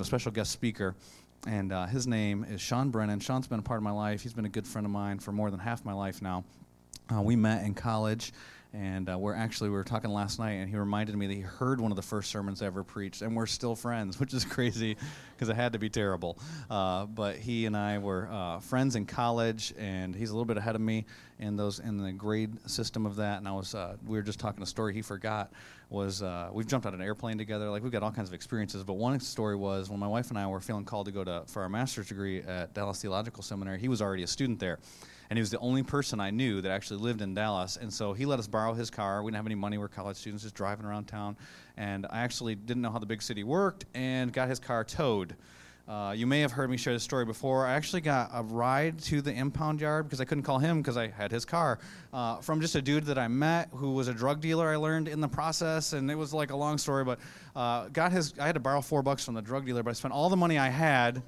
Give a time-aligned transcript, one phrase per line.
[0.00, 0.94] have a special guest speaker,
[1.46, 3.20] and uh, his name is Sean Brennan.
[3.20, 4.22] Sean's been a part of my life.
[4.22, 6.42] He's been a good friend of mine for more than half my life now.
[7.14, 8.32] Uh, we met in college,
[8.72, 11.42] and uh, we're actually we were talking last night, and he reminded me that he
[11.42, 14.42] heard one of the first sermons I ever preached, and we're still friends, which is
[14.42, 14.96] crazy
[15.34, 16.38] because it had to be terrible.
[16.70, 20.56] Uh, but he and I were uh, friends in college, and he's a little bit
[20.56, 21.04] ahead of me
[21.38, 23.36] in those in the grade system of that.
[23.36, 25.52] And I was uh, we were just talking a story he forgot
[25.90, 28.84] was uh, we've jumped out an airplane together, like we've got all kinds of experiences.
[28.84, 31.42] But one story was when my wife and I were feeling called to go to
[31.46, 33.78] for our master's degree at Dallas Theological Seminary.
[33.78, 34.78] He was already a student there
[35.30, 37.78] and he was the only person I knew that actually lived in Dallas.
[37.80, 39.22] And so he let us borrow his car.
[39.22, 39.78] We didn't have any money.
[39.78, 41.36] We're college students, just driving around town.
[41.76, 45.36] And I actually didn't know how the big city worked and got his car towed.
[45.90, 47.66] Uh, you may have heard me share this story before.
[47.66, 50.96] I actually got a ride to the impound yard because I couldn't call him because
[50.96, 51.80] I had his car
[52.12, 54.68] uh, from just a dude that I met who was a drug dealer.
[54.68, 57.02] I learned in the process, and it was like a long story.
[57.02, 57.18] But
[57.56, 58.34] uh, got his.
[58.38, 60.36] I had to borrow four bucks from the drug dealer, but I spent all the
[60.36, 61.22] money I had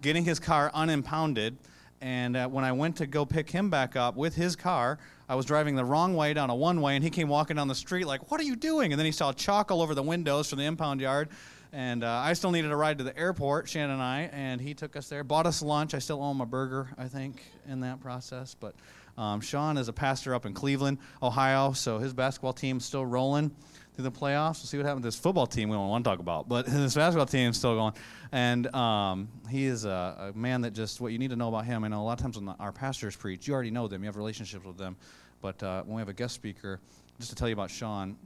[0.00, 1.54] getting his car unimpounded.
[2.00, 4.98] And uh, when I went to go pick him back up with his car,
[5.28, 7.68] I was driving the wrong way down a one way, and he came walking down
[7.68, 8.92] the street like, What are you doing?
[8.92, 11.28] And then he saw chalk all over the windows from the impound yard.
[11.72, 14.74] And uh, I still needed a ride to the airport, Shannon and I, and he
[14.74, 15.94] took us there, bought us lunch.
[15.94, 18.54] I still owe him a burger, I think, in that process.
[18.54, 18.74] But
[19.16, 23.50] um, Sean is a pastor up in Cleveland, Ohio, so his basketball team's still rolling
[23.94, 24.60] through the playoffs.
[24.60, 26.66] We'll see what happens to this football team we don't want to talk about, but
[26.68, 27.94] this basketball team is still going.
[28.32, 31.64] And um, he is a, a, man that just, what you need to know about
[31.64, 33.88] him, I know a lot of times when the, our pastors preach, you already know
[33.88, 34.96] them, you have relationships with them.
[35.40, 36.80] But uh, when we have a guest speaker,
[37.18, 38.16] just to tell you about Sean,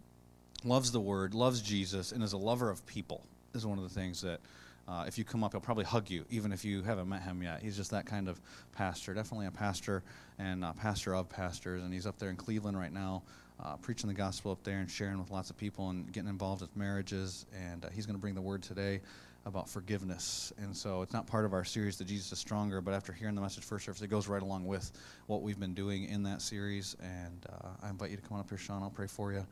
[0.65, 3.25] loves the word, loves Jesus, and is a lover of people,
[3.57, 4.41] is one of the things that.
[4.89, 7.43] Uh, if you come up, he'll probably hug you, even if you haven't met him
[7.43, 7.61] yet.
[7.61, 8.41] He's just that kind of
[8.71, 10.05] pastor, definitely a pastor
[10.39, 11.83] and a pastor of pastors.
[11.83, 13.25] And he's up there in Cleveland right now,
[13.59, 16.61] uh, preaching the gospel up there and sharing with lots of people and getting involved
[16.61, 17.47] with marriages.
[17.53, 19.01] And uh, he's going to bring the word today
[19.45, 20.53] about forgiveness.
[20.59, 23.35] And so it's not part of our series, The Jesus is Stronger, but after hearing
[23.35, 24.93] the message first service, it goes right along with
[25.27, 26.97] what we've been doing in that series.
[27.01, 28.85] And uh, I invite you to come on up here, Sean.
[28.85, 29.45] I'll pray for you.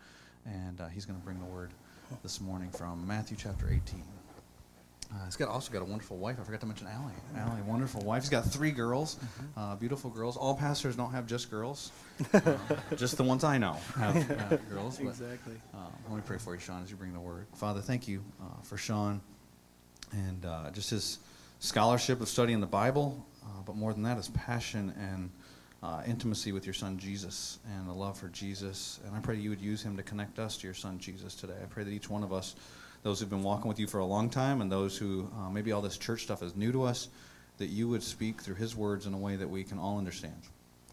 [0.47, 1.71] And uh, he's going to bring the word
[2.23, 4.03] this morning from Matthew chapter 18.
[5.13, 6.37] Uh, he's got also got a wonderful wife.
[6.41, 7.13] I forgot to mention Allie.
[7.37, 8.23] Allie, wonderful wife.
[8.23, 9.61] He's got three girls, mm-hmm.
[9.61, 10.37] uh, beautiful girls.
[10.37, 11.93] All pastors don't have just girls,
[12.33, 12.41] uh,
[12.97, 14.17] just the ones I know have
[14.53, 14.99] uh, girls.
[14.99, 15.55] But, exactly.
[15.73, 17.47] Uh, let me pray for you, Sean, as you bring the word.
[17.55, 19.21] Father, thank you uh, for Sean
[20.13, 21.19] and just his
[21.61, 23.25] scholarship of studying the Bible,
[23.67, 25.31] but more than that, his passion and
[26.07, 29.01] intimacy with your son Jesus and the love for Jesus.
[29.07, 31.35] And I pray that you would use him to connect us to your son Jesus
[31.35, 31.55] today.
[31.63, 32.55] I pray that each one of us
[33.05, 35.73] those who've been walking with you for a long time, and those who uh, maybe
[35.73, 37.09] all this church stuff is new to us,
[37.59, 40.41] that you would speak through his words in a way that we can all understand.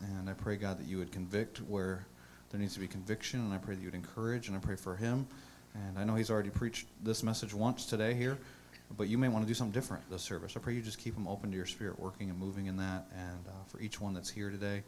[0.02, 2.06] And I pray, God, that you would convict where
[2.50, 4.76] there needs to be conviction, and I pray that you would encourage, and I pray
[4.76, 5.26] for him.
[5.74, 8.38] And I know he's already preached this message once today here,
[8.98, 10.56] but you may want to do something different this service.
[10.56, 13.08] I pray you just keep them open to your spirit, working and moving in that.
[13.16, 14.84] And uh, for each one that's here today,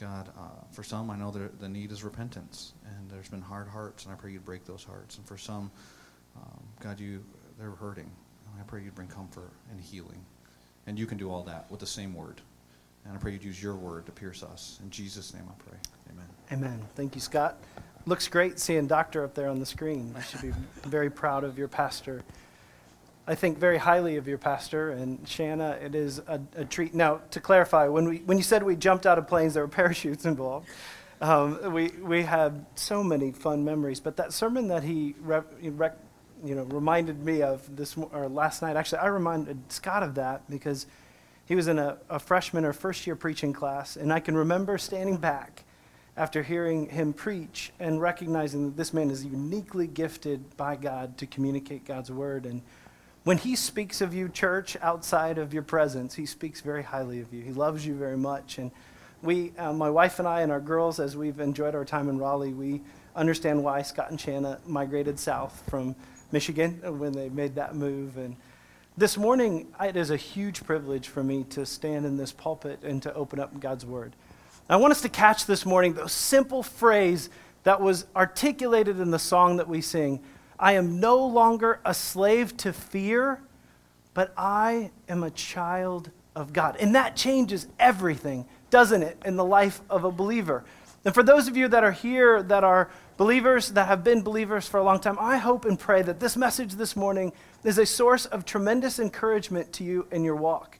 [0.00, 3.68] God, uh, for some, I know that the need is repentance, and there's been hard
[3.68, 5.16] hearts, and I pray you'd break those hearts.
[5.16, 5.70] And for some,
[6.36, 7.24] um, God, you
[7.58, 8.10] they're hurting.
[8.58, 10.24] I pray you'd bring comfort and healing.
[10.86, 12.40] And you can do all that with the same word.
[13.04, 14.78] And I pray you'd use your word to pierce us.
[14.82, 15.78] In Jesus' name I pray.
[16.10, 16.26] Amen.
[16.52, 16.88] Amen.
[16.94, 17.56] Thank you, Scott.
[18.04, 20.12] Looks great seeing Doctor up there on the screen.
[20.16, 20.52] You should be
[20.88, 22.22] very proud of your pastor.
[23.26, 26.92] I think very highly of your pastor, and Shanna, it is a, a treat.
[26.92, 29.68] Now, to clarify, when, we, when you said we jumped out of planes, there were
[29.82, 30.68] parachutes involved.
[31.20, 36.64] Um, we, we had so many fun memories, but that sermon that he, you know,
[36.64, 38.74] reminded me of this or last night.
[38.74, 40.86] Actually, I reminded Scott of that because
[41.44, 44.78] he was in a, a freshman or first year preaching class, and I can remember
[44.78, 45.62] standing back
[46.16, 51.26] after hearing him preach and recognizing that this man is uniquely gifted by God to
[51.26, 52.46] communicate God's word.
[52.46, 52.62] And
[53.24, 57.32] when he speaks of you, church, outside of your presence, he speaks very highly of
[57.32, 57.42] you.
[57.42, 58.58] He loves you very much.
[58.58, 58.72] And
[59.22, 62.18] we, uh, my wife and I, and our girls, as we've enjoyed our time in
[62.18, 62.80] Raleigh, we
[63.14, 65.94] understand why Scott and Shanna migrated south from
[66.32, 68.16] Michigan when they made that move.
[68.16, 68.36] And
[68.96, 73.00] this morning, it is a huge privilege for me to stand in this pulpit and
[73.02, 74.14] to open up God's Word.
[74.68, 77.30] I want us to catch this morning the simple phrase
[77.62, 80.20] that was articulated in the song that we sing
[80.62, 83.40] I am no longer a slave to fear,
[84.14, 86.76] but I am a child of God.
[86.78, 90.64] And that changes everything, doesn't it, in the life of a believer?
[91.04, 94.68] And for those of you that are here that are believers, that have been believers
[94.68, 97.32] for a long time, I hope and pray that this message this morning
[97.64, 100.78] is a source of tremendous encouragement to you in your walk.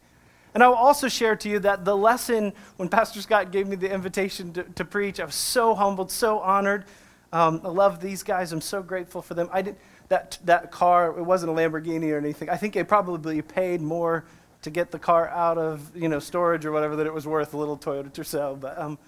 [0.55, 3.75] And I will also share to you that the lesson, when Pastor Scott gave me
[3.75, 6.85] the invitation to, to preach, I was so humbled, so honored.
[7.33, 8.53] Um, I love these guys.
[8.53, 9.49] I'm so grateful for them.
[9.53, 9.77] I did,
[10.09, 12.51] that, that car, it wasn't a Lamborghini or anything.
[12.51, 14.25] I think they probably paid more
[14.63, 17.53] to get the car out of you know storage or whatever that it was worth,
[17.55, 18.61] a little Toyota Tercel.
[18.61, 18.99] But, um,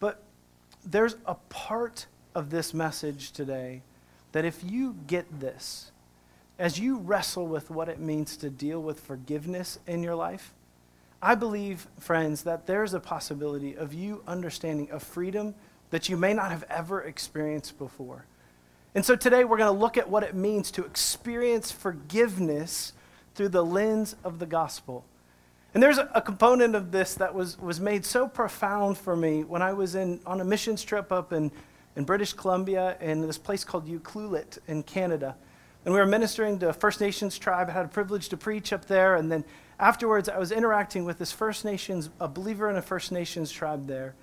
[0.00, 0.22] but
[0.84, 3.82] there's a part of this message today
[4.32, 5.92] that if you get this,
[6.58, 10.54] as you wrestle with what it means to deal with forgiveness in your life,
[11.22, 15.54] I believe, friends, that there's a possibility of you understanding a freedom
[15.90, 18.24] that you may not have ever experienced before.
[18.94, 22.92] And so today we're going to look at what it means to experience forgiveness
[23.34, 25.04] through the lens of the gospel.
[25.74, 29.62] And there's a, component of this that was, was made so profound for me when
[29.62, 31.52] I was in, on a missions trip up in,
[31.94, 35.36] in British Columbia in this place called Ucluelet in Canada.
[35.84, 37.68] And we were ministering to a First Nations tribe.
[37.68, 39.16] I had a privilege to preach up there.
[39.16, 39.44] And then
[39.78, 43.86] afterwards, I was interacting with this First Nations, a believer in a First Nations tribe
[43.86, 44.14] there.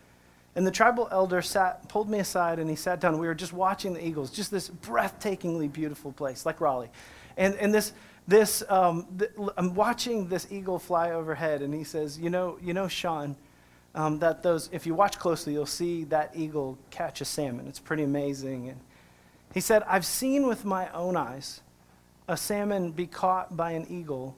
[0.56, 3.18] And the tribal elder sat, pulled me aside, and he sat down.
[3.18, 6.92] We were just watching the eagles, just this breathtakingly beautiful place, like Raleigh.
[7.36, 7.92] And, and this,
[8.28, 12.74] this um, th- I'm watching this eagle fly overhead, and he says, "You know, you
[12.74, 13.36] know, Sean,
[13.94, 14.70] um, that those.
[14.72, 17.68] If you watch closely, you'll see that eagle catch a salmon.
[17.68, 18.80] It's pretty amazing." And
[19.54, 21.62] he said, "I've seen with my own eyes
[22.28, 24.36] a salmon be caught by an eagle,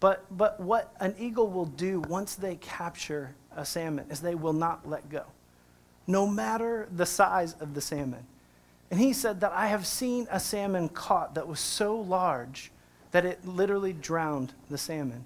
[0.00, 4.52] but but what an eagle will do once they capture a salmon is they will
[4.52, 5.24] not let go,
[6.06, 8.26] no matter the size of the salmon."
[8.90, 12.72] And he said that I have seen a salmon caught that was so large
[13.12, 15.24] that it literally drowned the salmon.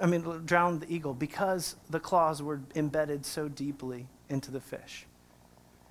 [0.00, 5.06] I mean, drowned the eagle because the claws were embedded so deeply into the fish.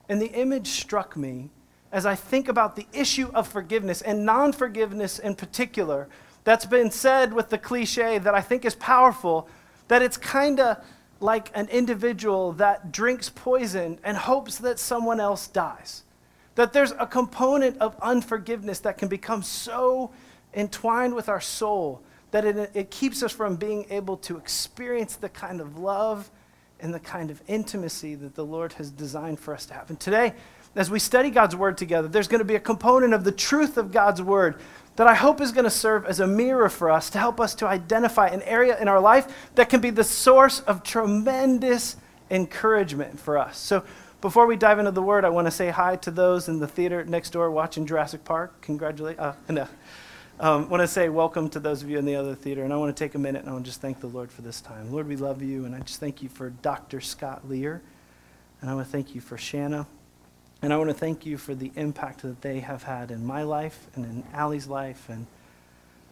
[0.07, 1.49] And the image struck me
[1.91, 6.07] as I think about the issue of forgiveness and non forgiveness in particular.
[6.43, 9.49] That's been said with the cliche that I think is powerful
[9.87, 10.77] that it's kind of
[11.19, 16.03] like an individual that drinks poison and hopes that someone else dies.
[16.55, 20.11] That there's a component of unforgiveness that can become so
[20.53, 25.29] entwined with our soul that it, it keeps us from being able to experience the
[25.29, 26.29] kind of love
[26.79, 29.89] and the kind of intimacy that the Lord has designed for us to have.
[29.89, 30.33] And today,
[30.75, 33.77] as we study God's Word together, there's going to be a component of the truth
[33.77, 34.59] of God's Word
[34.97, 37.55] that I hope is going to serve as a mirror for us to help us
[37.55, 41.95] to identify an area in our life that can be the source of tremendous
[42.29, 43.57] encouragement for us.
[43.57, 43.83] So,
[44.19, 46.67] before we dive into the Word, I want to say hi to those in the
[46.67, 48.61] theater next door watching Jurassic Park.
[48.61, 49.19] Congratulate.
[49.19, 49.67] Uh, no.
[50.39, 52.73] Um, I want to say welcome to those of you in the other theater, and
[52.73, 54.41] I want to take a minute and I want to just thank the Lord for
[54.41, 54.91] this time.
[54.91, 57.01] Lord, we love you, and I just thank you for Dr.
[57.01, 57.81] Scott Lear,
[58.61, 59.85] and I want to thank you for Shanna,
[60.61, 63.43] and I want to thank you for the impact that they have had in my
[63.43, 65.27] life and in Allie's life, and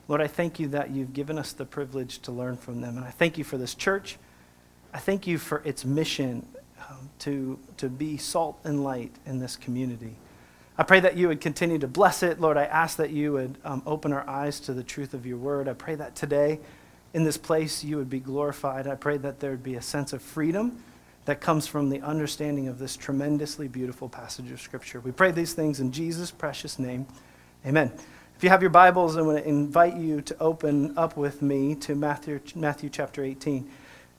[0.07, 3.05] Lord, I thank you that you've given us the privilege to learn from them, and
[3.05, 4.17] I thank you for this church.
[4.93, 6.47] I thank you for its mission
[6.89, 10.15] um, to, to be salt and light in this community.
[10.77, 12.39] I pray that you would continue to bless it.
[12.39, 15.37] Lord, I ask that you would um, open our eyes to the truth of your
[15.37, 15.67] word.
[15.67, 16.59] I pray that today
[17.13, 18.85] in this place you would be glorified.
[18.85, 20.83] I pray that there would be a sense of freedom
[21.25, 24.99] that comes from the understanding of this tremendously beautiful passage of Scripture.
[24.99, 27.07] We pray these things in Jesus' precious name.
[27.65, 27.91] Amen.
[28.37, 31.73] If you have your Bibles, I want to invite you to open up with me
[31.75, 33.67] to Matthew, Matthew chapter 18.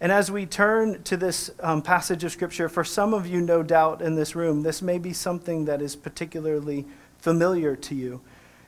[0.01, 3.63] And as we turn to this um, passage of Scripture, for some of you, no
[3.63, 6.87] doubt, in this room, this may be something that is particularly
[7.19, 8.21] familiar to you.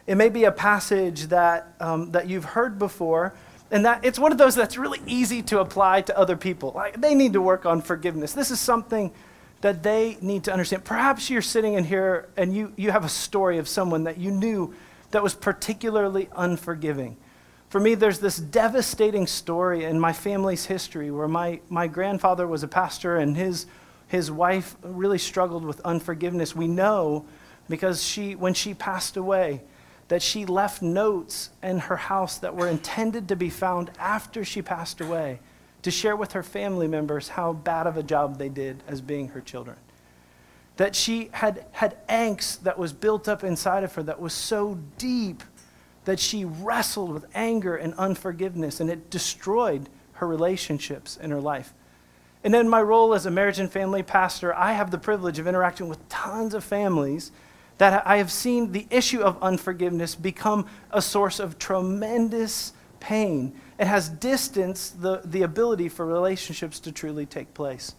[0.07, 3.35] It may be a passage that, um, that you've heard before,
[3.71, 6.73] and that it's one of those that's really easy to apply to other people.
[6.75, 8.33] Like, they need to work on forgiveness.
[8.33, 9.13] This is something
[9.61, 10.85] that they need to understand.
[10.85, 14.31] Perhaps you're sitting in here and you, you have a story of someone that you
[14.31, 14.75] knew
[15.11, 17.17] that was particularly unforgiving
[17.69, 22.63] for me, there's this devastating story in my family's history where my, my grandfather was
[22.63, 23.67] a pastor and his,
[24.07, 26.57] his wife really struggled with unforgiveness.
[26.57, 27.27] We know
[27.69, 29.61] because she, when she passed away,
[30.09, 34.63] that she left notes in her house that were intended to be found after she
[34.63, 35.39] passed away
[35.83, 39.29] to share with her family members how bad of a job they did as being
[39.29, 39.77] her children.
[40.77, 44.79] That she had, had angst that was built up inside of her that was so
[44.97, 45.43] deep
[46.05, 51.75] that she wrestled with anger and unforgiveness, and it destroyed her relationships in her life.
[52.43, 55.47] And in my role as a marriage and family pastor, I have the privilege of
[55.47, 57.31] interacting with tons of families
[57.79, 63.55] that I have seen the issue of unforgiveness become a source of tremendous pain.
[63.79, 67.95] It has distanced the, the ability for relationships to truly take place.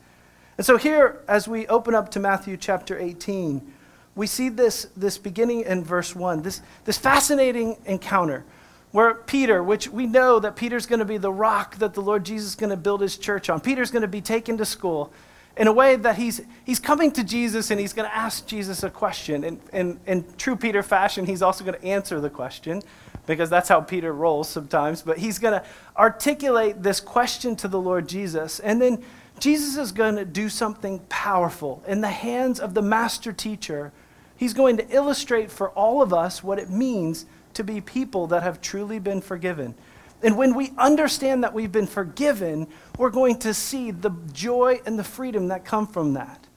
[0.58, 3.74] And so, here, as we open up to Matthew chapter 18,
[4.16, 8.44] we see this, this beginning in verse 1, this, this fascinating encounter
[8.92, 12.26] where Peter, which we know that Peter's going to be the rock that the Lord
[12.26, 15.14] Jesus is going to build his church on, Peter's going to be taken to school.
[15.58, 18.84] In a way that he's, he's coming to Jesus and he's going to ask Jesus
[18.84, 19.60] a question.
[19.74, 22.82] And, in true Peter fashion, he's also going to answer the question
[23.26, 25.02] because that's how Peter rolls sometimes.
[25.02, 25.66] But he's going to
[25.98, 28.60] articulate this question to the Lord Jesus.
[28.60, 29.04] And then
[29.40, 31.84] Jesus is going to do something powerful.
[31.88, 33.92] In the hands of the master teacher,
[34.36, 38.44] he's going to illustrate for all of us what it means to be people that
[38.44, 39.76] have truly been forgiven.
[40.22, 45.00] And when we understand that we've been forgiven, we're going to see the joy and
[45.00, 46.48] the freedom that come from that.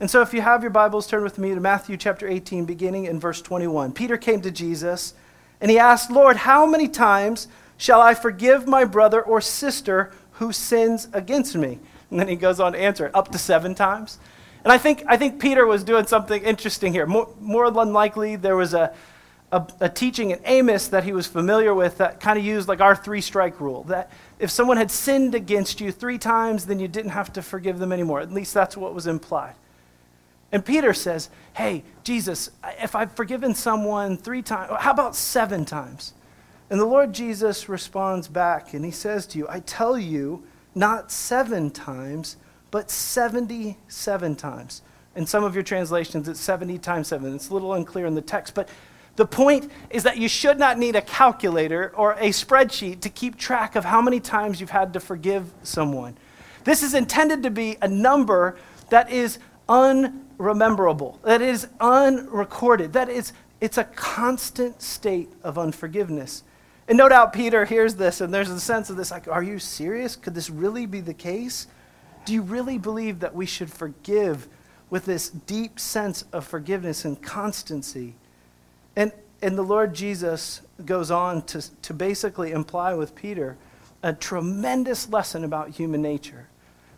[0.00, 3.06] And so, if you have your Bibles, turn with me to Matthew chapter 18, beginning
[3.06, 3.92] in verse 21.
[3.92, 5.14] Peter came to Jesus
[5.60, 10.52] and he asked, Lord, how many times shall I forgive my brother or sister who
[10.52, 11.80] sins against me?
[12.10, 14.18] And then he goes on to answer up to seven times.
[14.62, 17.06] And I think, I think Peter was doing something interesting here.
[17.06, 18.94] More, more than likely, there was a,
[19.50, 22.80] a, a, teaching in Amos that he was familiar with that kind of used like
[22.80, 26.88] our three strike rule that if someone had sinned against you three times, then you
[26.88, 28.20] didn't have to forgive them anymore.
[28.20, 29.54] At least that's what was implied.
[30.52, 32.50] And Peter says, Hey, Jesus,
[32.80, 36.12] if I've forgiven someone three times, how about seven times?
[36.70, 41.10] And the Lord Jesus responds back and he says to you, I tell you, not
[41.10, 42.36] seven times,
[42.70, 44.82] but 77 times.
[45.16, 47.34] In some of your translations, it's 70 times seven.
[47.34, 48.68] It's a little unclear in the text, but
[49.18, 53.36] the point is that you should not need a calculator or a spreadsheet to keep
[53.36, 56.16] track of how many times you've had to forgive someone.
[56.62, 58.56] This is intended to be a number
[58.90, 66.44] that is unrememberable, that is unrecorded, that is it's a constant state of unforgiveness.
[66.86, 69.58] And no doubt Peter hears this and there's a sense of this like, are you
[69.58, 70.14] serious?
[70.14, 71.66] Could this really be the case?
[72.24, 74.46] Do you really believe that we should forgive
[74.90, 78.14] with this deep sense of forgiveness and constancy?
[78.98, 79.12] And,
[79.42, 83.56] and the Lord Jesus goes on to, to basically imply with Peter
[84.02, 86.48] a tremendous lesson about human nature.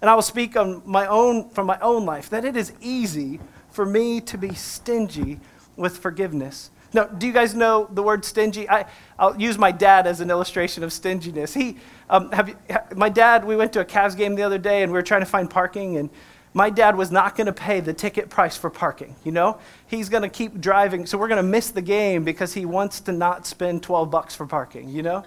[0.00, 3.38] And I will speak on my own, from my own life that it is easy
[3.71, 5.40] for me to be stingy
[5.76, 6.71] with forgiveness.
[6.95, 8.66] Now, do you guys know the word stingy?
[8.66, 8.87] I,
[9.19, 11.52] I'll use my dad as an illustration of stinginess.
[11.52, 11.76] He,
[12.09, 12.57] um, have you,
[12.97, 15.21] my dad, we went to a Cavs game the other day and we were trying
[15.21, 16.09] to find parking, and
[16.52, 19.59] my dad was not going to pay the ticket price for parking, you know?
[19.87, 23.00] He's going to keep driving, so we're going to miss the game because he wants
[23.02, 25.25] to not spend 12 bucks for parking, you know?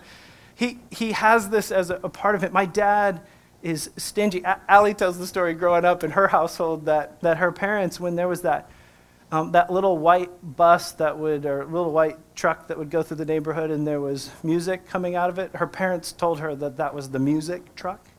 [0.55, 2.51] He, he has this as a, a part of it.
[2.51, 3.21] My dad
[3.61, 4.41] is stingy.
[4.43, 8.15] A- Allie tells the story growing up in her household that, that her parents, when
[8.15, 8.69] there was that,
[9.31, 13.17] um, that little white bus that would, or little white truck that would go through
[13.17, 16.75] the neighborhood and there was music coming out of it, her parents told her that
[16.77, 18.09] that was the music truck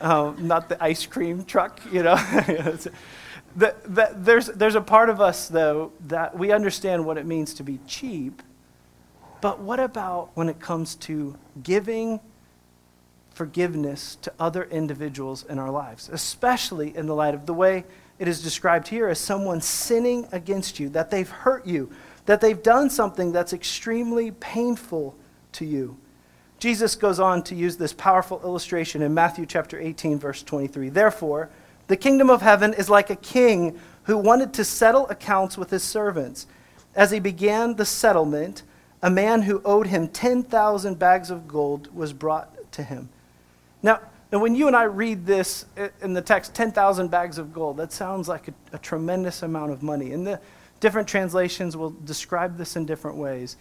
[0.00, 2.16] um, not the ice cream truck, you know.
[3.56, 7.54] the, the, there's, there's a part of us, though, that we understand what it means
[7.54, 8.42] to be cheap.
[9.40, 12.20] But what about when it comes to giving
[13.32, 17.84] forgiveness to other individuals in our lives, especially in the light of the way
[18.18, 21.88] it is described here as someone sinning against you, that they've hurt you,
[22.26, 25.16] that they've done something that's extremely painful
[25.52, 25.96] to you?
[26.58, 30.88] Jesus goes on to use this powerful illustration in Matthew chapter 18, verse 23.
[30.88, 31.50] Therefore,
[31.86, 35.82] the kingdom of heaven is like a king who wanted to settle accounts with his
[35.82, 36.46] servants.
[36.96, 38.64] As he began the settlement,
[39.02, 43.08] a man who owed him 10,000 bags of gold was brought to him.
[43.82, 44.00] Now,
[44.30, 45.64] now, when you and I read this
[46.02, 49.82] in the text, 10,000 bags of gold, that sounds like a, a tremendous amount of
[49.82, 50.12] money.
[50.12, 50.38] And the
[50.80, 53.56] different translations will describe this in different ways.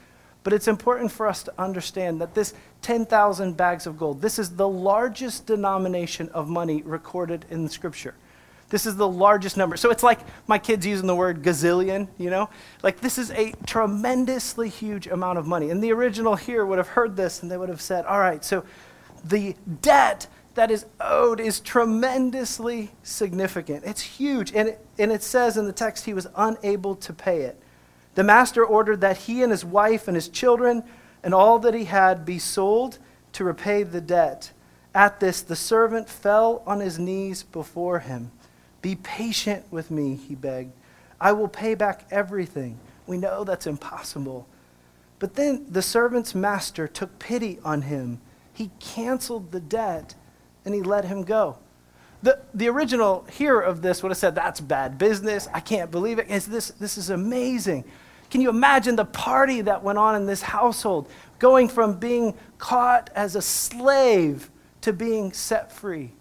[0.48, 4.56] But it's important for us to understand that this 10,000 bags of gold, this is
[4.56, 8.16] the largest denomination of money recorded in scripture.
[8.70, 9.76] This is the largest number.
[9.76, 12.50] So it's like my kids using the word gazillion, you know?
[12.82, 15.70] Like this is a tremendously huge amount of money.
[15.70, 18.42] And the original here would have heard this and they would have said, all right,
[18.42, 18.64] so
[19.26, 23.84] the debt that is owed is tremendously significant.
[23.84, 24.54] It's huge.
[24.54, 27.62] And it, and it says in the text he was unable to pay it.
[28.18, 30.82] The master ordered that he and his wife and his children
[31.22, 32.98] and all that he had be sold
[33.34, 34.54] to repay the debt.
[34.96, 38.32] At this, the servant fell on his knees before him.
[38.82, 40.72] Be patient with me, he begged.
[41.22, 42.80] I will pay back everything.
[43.06, 44.48] We know that's impossible.
[45.20, 48.20] But then the servant's master took pity on him.
[48.52, 50.16] He canceled the debt
[50.66, 51.60] and he let him go.
[52.24, 55.48] The, the original hearer of this would have said, That's bad business.
[55.54, 56.28] I can't believe it.
[56.28, 57.84] This, this is amazing.
[58.30, 63.10] Can you imagine the party that went on in this household, going from being caught
[63.16, 64.50] as a slave
[64.82, 66.12] to being set free?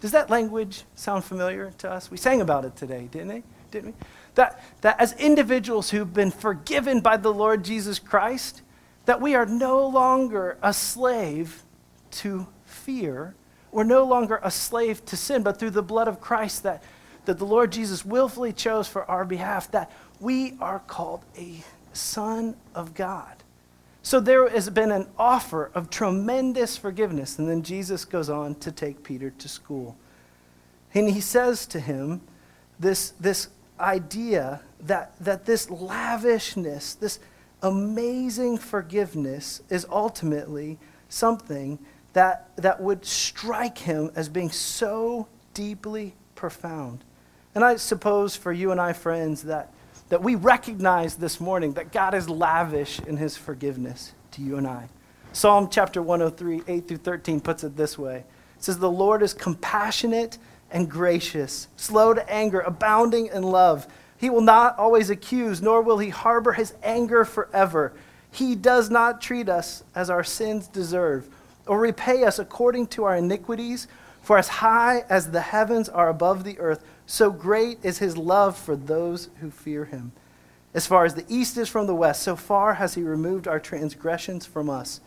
[0.00, 2.10] Does that language sound familiar to us?
[2.10, 3.42] We sang about it today, didn't we?
[3.70, 3.94] Didn't we?
[4.36, 8.62] That, that as individuals who've been forgiven by the Lord Jesus Christ,
[9.04, 11.62] that we are no longer a slave
[12.12, 13.34] to fear
[13.72, 16.82] we're no longer a slave to sin, but through the blood of Christ that,
[17.24, 19.90] that the Lord Jesus willfully chose for our behalf, that
[20.20, 21.62] we are called a
[21.92, 23.36] son of God.
[24.02, 27.38] So there has been an offer of tremendous forgiveness.
[27.38, 29.96] And then Jesus goes on to take Peter to school.
[30.94, 32.22] And he says to him
[32.78, 33.48] this, this
[33.78, 37.20] idea that, that this lavishness, this
[37.62, 41.78] amazing forgiveness is ultimately something
[42.12, 47.04] that, that would strike him as being so deeply profound.
[47.54, 49.72] And I suppose for you and I, friends, that,
[50.10, 54.66] that we recognize this morning that God is lavish in his forgiveness to you and
[54.66, 54.88] I.
[55.32, 58.16] Psalm chapter 103, 8 through 13 puts it this way
[58.56, 60.36] It says, The Lord is compassionate
[60.72, 63.86] and gracious, slow to anger, abounding in love.
[64.18, 67.92] He will not always accuse, nor will he harbor his anger forever.
[68.32, 71.28] He does not treat us as our sins deserve,
[71.66, 73.86] or repay us according to our iniquities.
[74.22, 78.56] For as high as the heavens are above the earth, so great is his love
[78.56, 80.12] for those who fear him.
[80.72, 83.58] As far as the east is from the west, so far has he removed our
[83.58, 85.00] transgressions from us.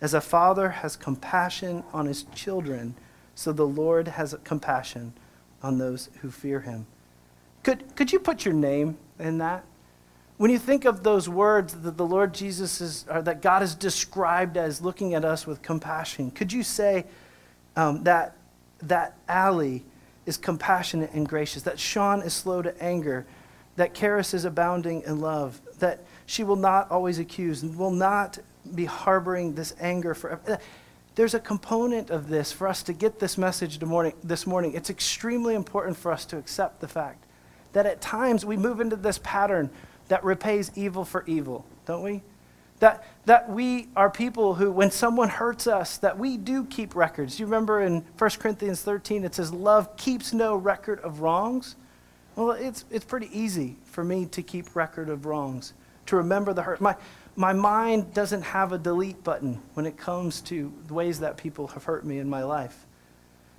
[0.00, 2.94] As a father has compassion on his children,
[3.34, 5.14] so the Lord has compassion
[5.64, 6.86] on those who fear him.
[7.64, 9.64] Could, could you put your name in that?
[10.36, 13.74] When you think of those words that the Lord Jesus is, or that God is
[13.74, 17.04] described as looking at us with compassion, could you say
[17.74, 18.36] um, that,
[18.80, 19.82] that Allie
[20.26, 23.26] is compassionate and gracious, that Sean is slow to anger,
[23.76, 28.38] that Karis is abounding in love, that she will not always accuse and will not
[28.74, 30.42] be harboring this anger forever.
[30.46, 30.56] Uh,
[31.14, 34.72] there's a component of this for us to get this message morning, this morning.
[34.74, 37.24] It's extremely important for us to accept the fact
[37.72, 39.70] that at times we move into this pattern
[40.08, 42.22] that repays evil for evil, don't we?
[42.82, 47.38] That, that we are people who, when someone hurts us, that we do keep records.
[47.38, 51.76] You remember in 1 Corinthians 13, it says, Love keeps no record of wrongs.
[52.34, 55.74] Well, it's, it's pretty easy for me to keep record of wrongs,
[56.06, 56.80] to remember the hurt.
[56.80, 56.96] My,
[57.36, 61.68] my mind doesn't have a delete button when it comes to the ways that people
[61.68, 62.84] have hurt me in my life.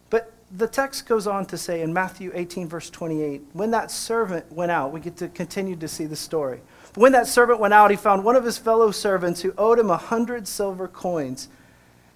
[0.09, 4.51] But the text goes on to say in Matthew 18, verse 28, when that servant
[4.51, 6.59] went out, we get to continue to see the story.
[6.95, 9.89] When that servant went out, he found one of his fellow servants who owed him
[9.89, 11.49] a hundred silver coins.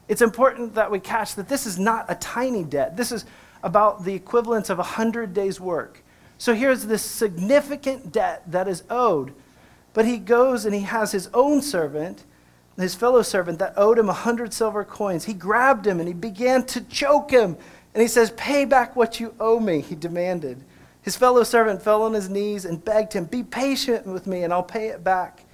[0.07, 2.95] It's important that we catch that this is not a tiny debt.
[2.95, 3.25] This is
[3.63, 6.03] about the equivalent of a hundred days' work.
[6.37, 9.33] So here's this significant debt that is owed.
[9.93, 12.23] But he goes and he has his own servant,
[12.77, 15.25] his fellow servant, that owed him a hundred silver coins.
[15.25, 17.57] He grabbed him and he began to choke him.
[17.95, 20.63] And he says, Pay back what you owe me, he demanded.
[21.07, 24.51] His fellow servant fell on his knees and begged him, Be patient with me and
[24.51, 25.45] I'll pay it back.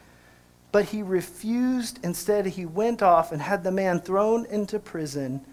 [0.72, 2.00] But he refused.
[2.04, 5.46] Instead, he went off and had the man thrown into prison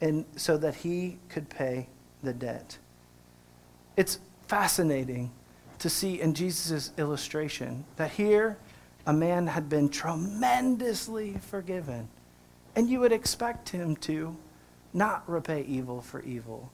[0.00, 1.88] and so that he could pay
[2.22, 2.78] the debt.
[3.96, 5.32] It's fascinating
[5.80, 8.56] to see in Jesus' illustration that here
[9.04, 12.06] a man had been tremendously forgiven.
[12.76, 14.36] And you would expect him to
[14.92, 16.70] not repay evil for evil.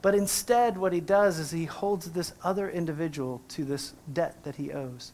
[0.00, 4.56] But instead, what he does is he holds this other individual to this debt that
[4.56, 5.12] he owes.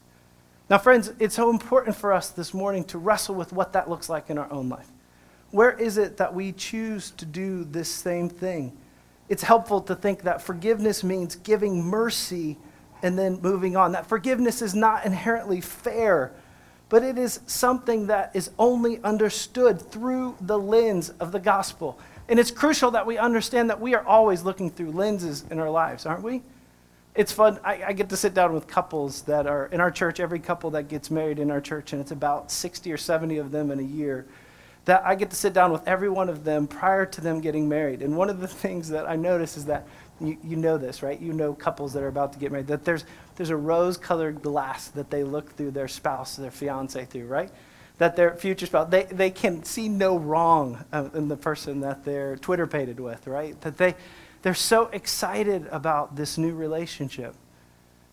[0.69, 4.09] Now, friends, it's so important for us this morning to wrestle with what that looks
[4.09, 4.89] like in our own life.
[5.51, 8.77] Where is it that we choose to do this same thing?
[9.29, 12.59] it's helpful to think that forgiveness means giving mercy
[13.03, 13.93] and then moving on.
[13.93, 16.33] That forgiveness is not inherently fair,
[16.89, 21.99] but it is something that is only understood through the lens of the gospel.
[22.29, 25.71] And it's crucial that we understand that we are always looking through lenses in our
[25.71, 26.43] lives, aren't we?
[27.15, 27.61] It's fun.
[27.63, 30.71] I, I, get to sit down with couples that are in our church, every couple
[30.71, 33.79] that gets married in our church, and it's about 60 or 70 of them in
[33.79, 34.27] a year
[34.85, 37.69] that I get to sit down with every one of them prior to them getting
[37.69, 38.03] married.
[38.03, 39.87] And one of the things that I notice is that
[40.21, 41.21] you, you know this, right?
[41.21, 43.05] You know couples that are about to get married, that there's,
[43.37, 47.51] there's a rose colored glass that they look through their spouse, their fiance through, right?
[47.99, 52.05] That their future spouse, they, they can see no wrong uh, in the person that
[52.05, 53.61] they're Twitter pated with, right?
[53.61, 53.95] That they,
[54.43, 57.37] they're so excited about this new relationship.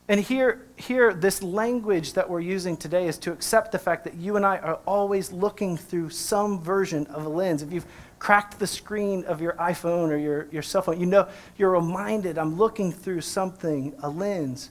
[0.08, 4.16] And here, here, this language that we're using today is to accept the fact that
[4.16, 7.64] you and I are always looking through some version of a lens.
[7.64, 7.86] If you've
[8.20, 12.38] cracked the screen of your iPhone or your, your cell phone, you know you're reminded
[12.38, 14.70] I'm looking through something, a lens.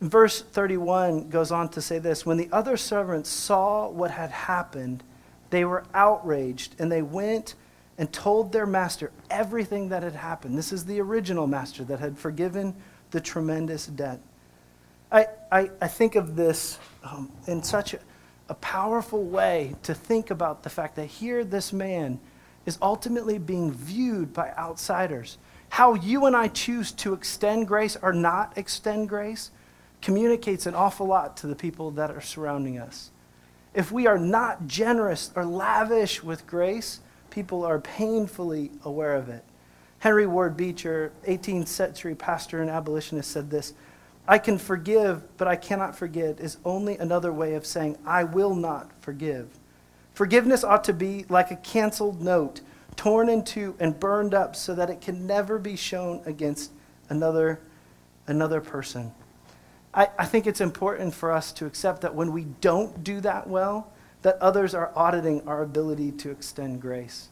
[0.00, 5.02] Verse 31 goes on to say this When the other servants saw what had happened,
[5.50, 7.54] they were outraged and they went
[7.98, 10.56] and told their master everything that had happened.
[10.56, 12.74] This is the original master that had forgiven
[13.10, 14.20] the tremendous debt.
[15.12, 17.98] I, I, I think of this um, in such a,
[18.48, 22.20] a powerful way to think about the fact that here this man
[22.64, 25.36] is ultimately being viewed by outsiders.
[25.68, 29.50] How you and I choose to extend grace or not extend grace
[30.02, 33.10] communicates an awful lot to the people that are surrounding us.
[33.74, 39.44] If we are not generous or lavish with grace, people are painfully aware of it.
[40.00, 43.74] Henry Ward Beecher, 18th century pastor and abolitionist, said this
[44.26, 48.54] I can forgive, but I cannot forget is only another way of saying I will
[48.54, 49.48] not forgive.
[50.14, 52.60] Forgiveness ought to be like a canceled note,
[52.96, 56.72] torn in two and burned up so that it can never be shown against
[57.08, 57.60] another,
[58.26, 59.12] another person.
[59.92, 63.48] I, I think it's important for us to accept that when we don't do that
[63.48, 67.28] well, that others are auditing our ability to extend grace.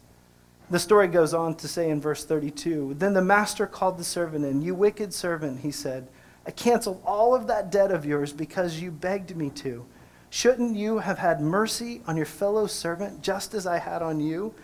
[0.71, 4.45] The story goes on to say in verse 32 Then the master called the servant
[4.45, 4.61] in.
[4.61, 6.09] You wicked servant, he said,
[6.47, 9.85] I canceled all of that debt of yours because you begged me to.
[10.31, 14.55] Shouldn't you have had mercy on your fellow servant just as I had on you?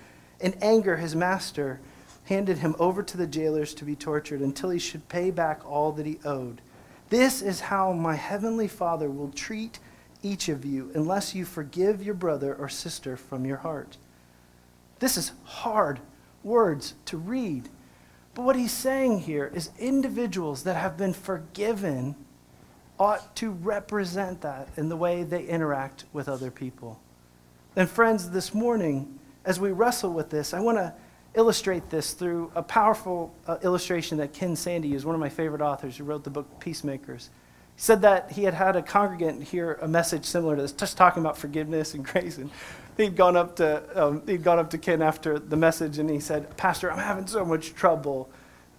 [0.40, 1.80] In anger, his master
[2.24, 5.92] handed him over to the jailers to be tortured until he should pay back all
[5.92, 6.60] that he owed.
[7.14, 9.78] This is how my heavenly Father will treat
[10.20, 13.98] each of you unless you forgive your brother or sister from your heart.
[14.98, 16.00] This is hard
[16.42, 17.68] words to read.
[18.34, 22.16] But what he's saying here is individuals that have been forgiven
[22.98, 26.98] ought to represent that in the way they interact with other people.
[27.76, 30.92] And, friends, this morning, as we wrestle with this, I want to
[31.34, 35.60] illustrate this through a powerful uh, illustration that Ken Sande is one of my favorite
[35.60, 37.30] authors who wrote the book Peacemakers.
[37.74, 40.96] He said that he had had a congregant hear a message similar to this, just
[40.96, 42.38] talking about forgiveness and grace.
[42.38, 42.50] And
[42.96, 46.20] he'd gone up to, um, he'd gone up to Ken after the message and he
[46.20, 48.30] said, Pastor, I'm having so much trouble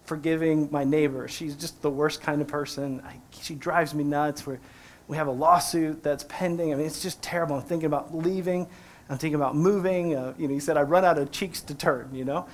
[0.06, 1.28] forgiving my neighbor.
[1.28, 3.02] She's just the worst kind of person.
[3.06, 4.46] I, she drives me nuts.
[4.46, 4.60] We're,
[5.08, 6.72] we have a lawsuit that's pending.
[6.72, 7.56] I mean, it's just terrible.
[7.58, 8.68] I'm thinking about leaving.
[9.10, 10.16] I'm thinking about moving.
[10.16, 12.48] Uh, you know, he said, I run out of cheeks to turn, you know?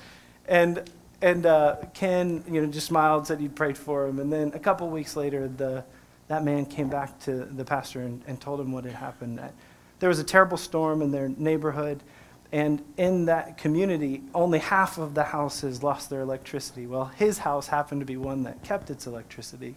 [0.47, 0.89] And,
[1.21, 4.19] and uh, Ken, you know, just smiled, said he'd prayed for him.
[4.19, 5.83] And then a couple weeks later, the,
[6.27, 9.37] that man came back to the pastor and, and told him what had happened.
[9.39, 9.53] That
[9.99, 12.03] There was a terrible storm in their neighborhood.
[12.51, 16.85] And in that community, only half of the houses lost their electricity.
[16.85, 19.75] Well, his house happened to be one that kept its electricity.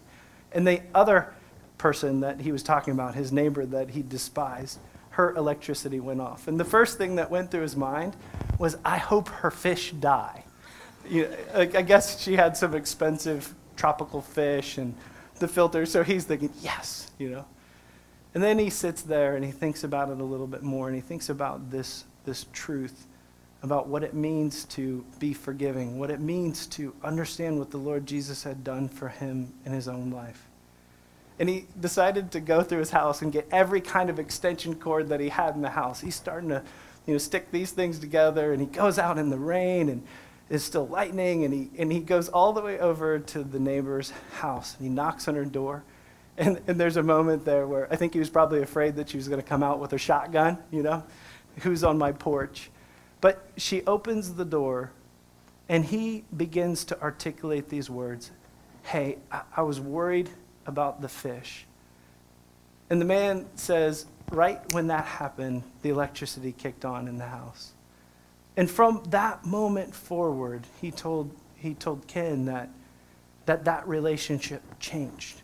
[0.51, 1.33] And the other
[1.77, 4.79] person that he was talking about, his neighbor that he despised,
[5.15, 6.47] her electricity went off.
[6.49, 8.17] And the first thing that went through his mind
[8.59, 10.43] was, I hope her fish die.
[11.09, 14.93] You know, I guess she had some expensive tropical fish and
[15.39, 17.45] the filter, so he's thinking, yes, you know.
[18.33, 20.95] And then he sits there and he thinks about it a little bit more and
[20.95, 23.07] he thinks about this this truth
[23.63, 28.05] about what it means to be forgiving, what it means to understand what the Lord
[28.05, 30.49] Jesus had done for him in his own life.
[31.39, 35.09] And he decided to go through his house and get every kind of extension cord
[35.09, 35.99] that he had in the house.
[35.99, 36.63] He's starting to,
[37.05, 40.03] you know, stick these things together, and he goes out in the rain, and
[40.49, 44.13] it's still lightning, and he, and he goes all the way over to the neighbor's
[44.37, 45.83] house, and he knocks on her door.
[46.37, 49.17] And, and there's a moment there where I think he was probably afraid that she
[49.17, 51.03] was going to come out with her shotgun, you know?
[51.61, 52.69] who's on my porch.
[53.21, 54.91] But she opens the door,
[55.69, 58.31] and he begins to articulate these words
[58.83, 60.29] Hey, I, I was worried
[60.65, 61.65] about the fish.
[62.89, 67.73] And the man says, Right when that happened, the electricity kicked on in the house.
[68.57, 72.69] And from that moment forward, he told, he told Ken that,
[73.45, 75.41] that that relationship changed.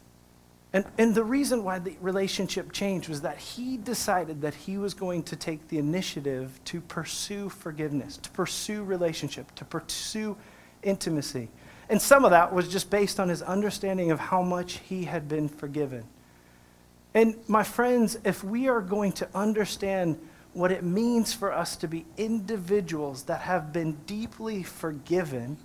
[0.73, 4.93] And, and the reason why the relationship changed was that he decided that he was
[4.93, 10.38] going to take the initiative to pursue forgiveness, to pursue relationship, to pursue
[10.81, 11.49] intimacy.
[11.91, 15.27] And some of that was just based on his understanding of how much he had
[15.27, 16.06] been forgiven.
[17.13, 20.17] And my friends, if we are going to understand
[20.54, 25.58] what it means for us to be individuals that have been deeply forgiven,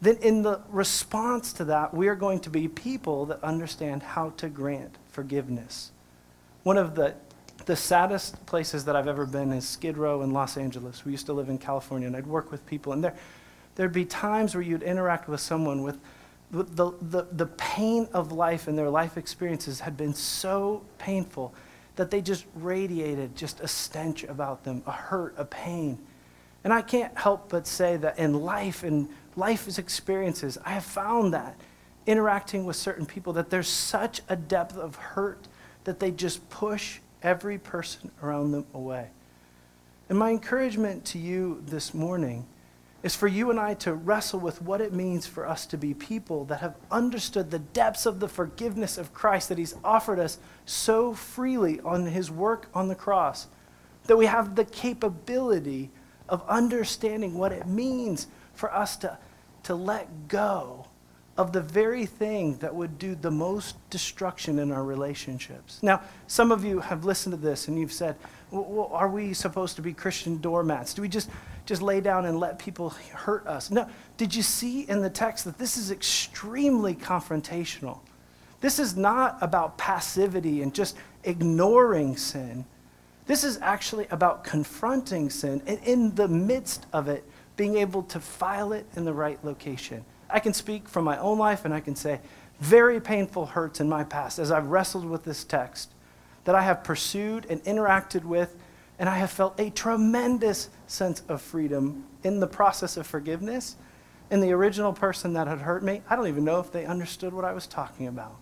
[0.00, 4.30] then in the response to that, we are going to be people that understand how
[4.36, 5.90] to grant forgiveness.
[6.62, 7.16] One of the,
[7.66, 11.04] the saddest places that I've ever been is Skid Row in Los Angeles.
[11.04, 13.16] We used to live in California, and I'd work with people, and there,
[13.78, 15.98] there'd be times where you'd interact with someone with
[16.50, 21.54] the, the, the pain of life and their life experiences had been so painful
[21.96, 25.98] that they just radiated just a stench about them, a hurt, a pain.
[26.64, 31.32] And I can't help but say that in life and life experiences, I have found
[31.34, 31.54] that
[32.06, 35.46] interacting with certain people that there's such a depth of hurt
[35.84, 39.08] that they just push every person around them away.
[40.08, 42.46] And my encouragement to you this morning
[43.02, 45.94] is for you and I to wrestle with what it means for us to be
[45.94, 50.38] people that have understood the depths of the forgiveness of Christ that He's offered us
[50.66, 53.46] so freely on His work on the cross,
[54.06, 55.90] that we have the capability
[56.28, 59.16] of understanding what it means for us to,
[59.62, 60.86] to let go
[61.36, 65.80] of the very thing that would do the most destruction in our relationships.
[65.82, 68.16] Now, some of you have listened to this and you've said,
[68.50, 70.94] well, are we supposed to be Christian doormats?
[70.94, 71.30] Do we just,
[71.68, 73.70] just lay down and let people hurt us?
[73.70, 73.86] No.
[74.16, 77.98] Did you see in the text that this is extremely confrontational?
[78.62, 82.64] This is not about passivity and just ignoring sin.
[83.26, 87.22] This is actually about confronting sin and in the midst of it,
[87.58, 90.06] being able to file it in the right location.
[90.30, 92.20] I can speak from my own life and I can say,
[92.60, 95.92] very painful hurts in my past as I've wrestled with this text
[96.44, 98.56] that I have pursued and interacted with,
[98.98, 103.76] and I have felt a tremendous sense of freedom in the process of forgiveness.
[104.30, 107.32] And the original person that had hurt me, I don't even know if they understood
[107.32, 108.36] what I was talking about.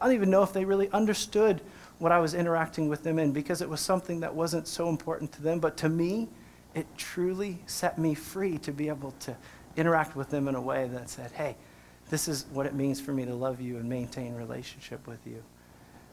[0.00, 1.60] I don't even know if they really understood
[1.98, 5.32] what I was interacting with them in because it was something that wasn't so important
[5.32, 5.58] to them.
[5.58, 6.28] But to me,
[6.74, 9.36] it truly set me free to be able to
[9.76, 11.56] interact with them in a way that said, hey,
[12.10, 15.42] this is what it means for me to love you and maintain relationship with you.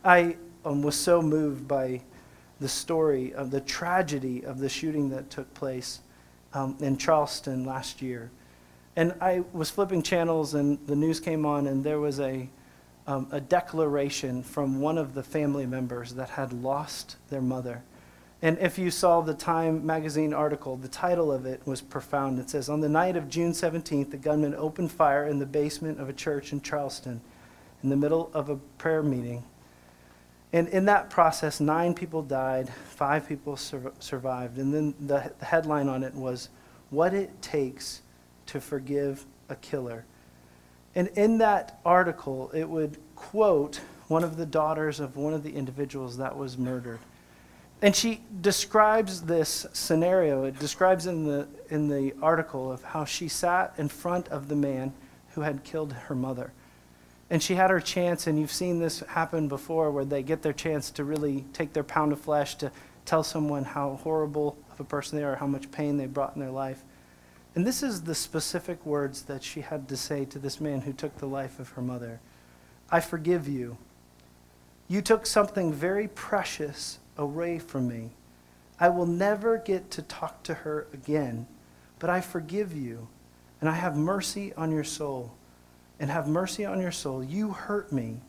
[0.03, 2.01] I um, was so moved by
[2.61, 5.99] the story of the tragedy of the shooting that took place
[6.53, 8.31] um, in Charleston last year.
[8.95, 12.47] And I was flipping channels, and the news came on, and there was a,
[13.07, 17.83] um, a declaration from one of the family members that had lost their mother.
[18.43, 22.39] And if you saw the Time magazine article, the title of it was profound.
[22.39, 25.99] It says On the night of June 17th, the gunman opened fire in the basement
[25.99, 27.21] of a church in Charleston
[27.81, 29.43] in the middle of a prayer meeting.
[30.53, 34.57] And in that process, nine people died, five people sur- survived.
[34.57, 36.49] And then the, the headline on it was
[36.89, 38.01] What It Takes
[38.47, 40.05] to Forgive a Killer.
[40.93, 45.53] And in that article, it would quote one of the daughters of one of the
[45.53, 46.99] individuals that was murdered.
[47.81, 50.43] And she describes this scenario.
[50.43, 54.55] It describes in the, in the article of how she sat in front of the
[54.55, 54.93] man
[55.29, 56.51] who had killed her mother.
[57.31, 60.51] And she had her chance, and you've seen this happen before, where they get their
[60.51, 62.73] chance to really take their pound of flesh to
[63.05, 66.41] tell someone how horrible of a person they are, how much pain they brought in
[66.41, 66.83] their life.
[67.55, 70.91] And this is the specific words that she had to say to this man who
[70.91, 72.19] took the life of her mother
[72.93, 73.77] I forgive you.
[74.89, 78.09] You took something very precious away from me.
[78.77, 81.47] I will never get to talk to her again,
[81.99, 83.07] but I forgive you,
[83.61, 85.31] and I have mercy on your soul.
[86.01, 87.23] And have mercy on your soul.
[87.23, 88.19] You hurt me.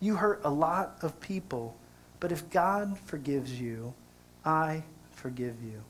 [0.00, 1.76] You hurt a lot of people,
[2.18, 3.94] but if God forgives you,
[4.44, 5.80] I forgive you.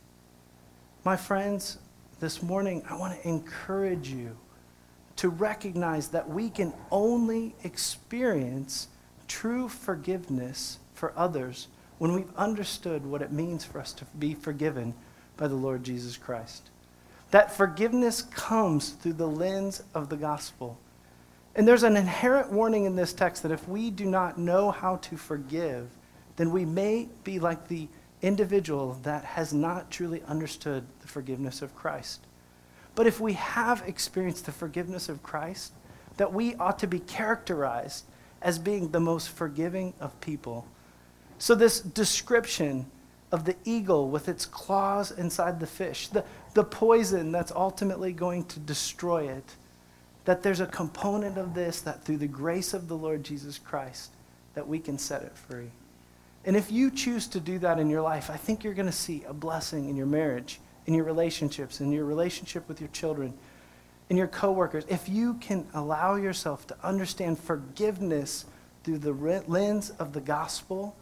[1.02, 1.78] My friends,
[2.20, 4.36] this morning I want to encourage you
[5.16, 8.88] to recognize that we can only experience
[9.26, 14.92] true forgiveness for others when we've understood what it means for us to be forgiven
[15.38, 16.68] by the Lord Jesus Christ.
[17.30, 20.78] That forgiveness comes through the lens of the gospel.
[21.54, 24.96] And there's an inherent warning in this text that if we do not know how
[24.96, 25.88] to forgive,
[26.36, 27.88] then we may be like the
[28.22, 32.20] individual that has not truly understood the forgiveness of Christ.
[32.94, 35.72] But if we have experienced the forgiveness of Christ,
[36.16, 38.04] that we ought to be characterized
[38.42, 40.66] as being the most forgiving of people
[41.40, 42.84] so, this description
[43.32, 48.44] of the eagle with its claws inside the fish, the, the poison that's ultimately going
[48.44, 49.56] to destroy it,
[50.24, 54.10] that there's a component of this that through the grace of the Lord Jesus Christ,
[54.54, 55.70] that we can set it free.
[56.44, 58.92] And if you choose to do that in your life, I think you're going to
[58.92, 63.34] see a blessing in your marriage, in your relationships, in your relationship with your children,
[64.08, 64.84] in your coworkers.
[64.88, 68.46] If you can allow yourself to understand forgiveness
[68.84, 70.96] through the lens of the gospel,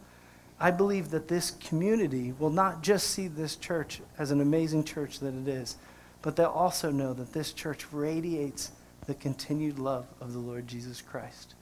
[0.59, 5.19] I believe that this community will not just see this church as an amazing church
[5.19, 5.77] that it is,
[6.21, 8.71] but they'll also know that this church radiates
[9.09, 11.55] the continued love of the Lord Jesus Christ.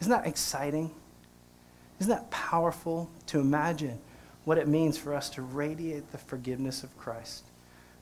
[0.00, 0.90] Isn't that exciting?
[2.00, 4.00] Isn't that powerful to imagine
[4.44, 7.44] what it means for us to radiate the forgiveness of Christ?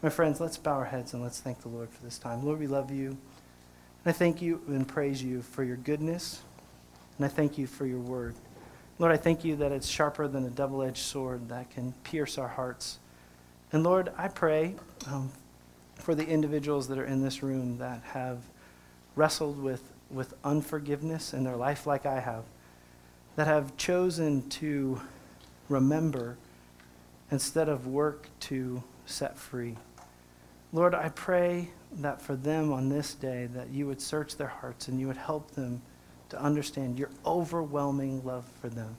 [0.03, 2.42] My friends, let's bow our heads and let's thank the Lord for this time.
[2.42, 3.09] Lord, we love you.
[3.09, 3.18] And
[4.07, 6.40] I thank you and praise you for your goodness.
[7.18, 8.35] And I thank you for your word.
[8.98, 12.38] Lord, I thank you that it's sharper than a double edged sword that can pierce
[12.38, 12.98] our hearts.
[13.72, 15.31] And Lord, I pray um,
[15.96, 18.38] for the individuals that are in this room that have
[19.16, 22.44] wrestled with, with unforgiveness in their life, like I have,
[23.37, 25.00] that have chosen to
[25.68, 26.37] remember
[27.31, 29.77] instead of work to set free.
[30.72, 34.88] Lord, I pray that for them on this day that you would search their hearts
[34.88, 35.83] and you would help them
[36.31, 38.96] to understand your overwhelming love for them,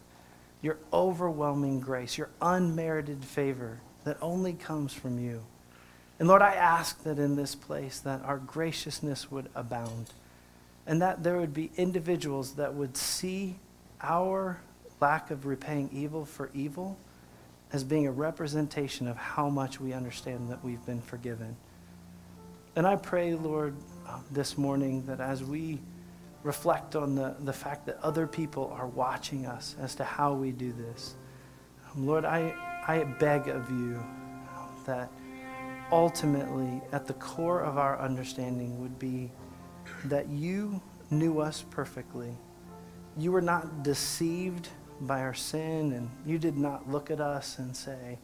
[0.62, 5.44] your overwhelming grace, your unmerited favor that only comes from you.
[6.20, 10.12] And Lord, I ask that in this place that our graciousness would abound
[10.88, 13.56] and that there would be individuals that would see
[14.02, 14.62] our
[15.02, 16.98] lack of repaying evil for evil
[17.74, 21.56] as being a representation of how much we understand that we've been forgiven.
[22.76, 23.76] And I pray, Lord,
[24.08, 25.80] uh, this morning that as we
[26.44, 30.52] reflect on the, the fact that other people are watching us as to how we
[30.52, 31.16] do this,
[31.92, 32.54] um, Lord, I,
[32.88, 34.02] I beg of you
[34.86, 35.10] that
[35.92, 39.32] ultimately, at the core of our understanding, would be
[40.06, 42.36] that you knew us perfectly.
[43.18, 44.70] You were not deceived
[45.02, 48.18] by our sin, and you did not look at us and say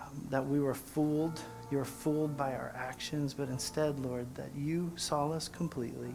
[0.00, 1.40] um, that we were fooled.
[1.70, 6.14] You were fooled by our actions, but instead, Lord, that you saw us completely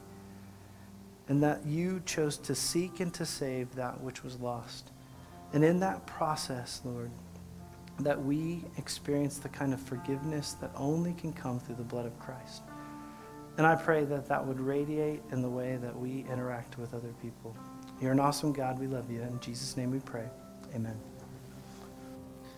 [1.27, 4.91] and that you chose to seek and to save that which was lost.
[5.53, 7.11] And in that process, Lord,
[7.99, 12.17] that we experience the kind of forgiveness that only can come through the blood of
[12.19, 12.63] Christ.
[13.57, 17.13] And I pray that that would radiate in the way that we interact with other
[17.21, 17.55] people.
[18.01, 18.79] You're an awesome God.
[18.79, 19.21] We love you.
[19.21, 20.25] In Jesus' name we pray.
[20.75, 20.99] Amen.